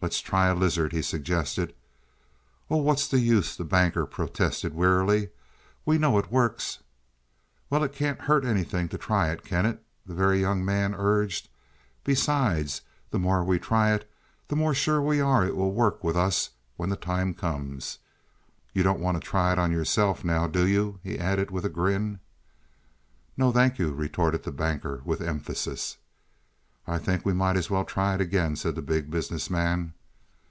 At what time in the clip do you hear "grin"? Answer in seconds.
21.68-22.20